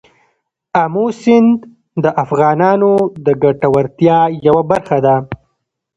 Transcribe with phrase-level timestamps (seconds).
[0.83, 1.57] آمو سیند
[2.03, 2.91] د افغانانو
[3.25, 5.15] د ګټورتیا یوه برخه ده.